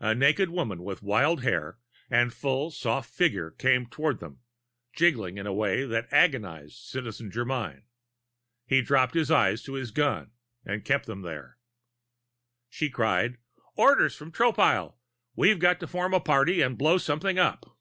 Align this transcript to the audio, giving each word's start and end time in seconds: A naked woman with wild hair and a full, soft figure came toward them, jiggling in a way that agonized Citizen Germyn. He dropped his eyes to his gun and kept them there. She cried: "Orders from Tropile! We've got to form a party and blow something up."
A 0.00 0.14
naked 0.14 0.50
woman 0.50 0.82
with 0.84 1.00
wild 1.02 1.42
hair 1.42 1.78
and 2.10 2.30
a 2.30 2.34
full, 2.34 2.70
soft 2.70 3.08
figure 3.08 3.50
came 3.52 3.86
toward 3.86 4.20
them, 4.20 4.40
jiggling 4.92 5.38
in 5.38 5.46
a 5.46 5.52
way 5.54 5.86
that 5.86 6.12
agonized 6.12 6.76
Citizen 6.76 7.30
Germyn. 7.30 7.84
He 8.66 8.82
dropped 8.82 9.14
his 9.14 9.30
eyes 9.30 9.62
to 9.62 9.72
his 9.72 9.92
gun 9.92 10.32
and 10.66 10.84
kept 10.84 11.06
them 11.06 11.22
there. 11.22 11.56
She 12.68 12.90
cried: 12.90 13.38
"Orders 13.76 14.14
from 14.14 14.30
Tropile! 14.30 14.98
We've 15.34 15.58
got 15.58 15.80
to 15.80 15.86
form 15.86 16.12
a 16.12 16.20
party 16.20 16.60
and 16.60 16.76
blow 16.76 16.98
something 16.98 17.38
up." 17.38 17.78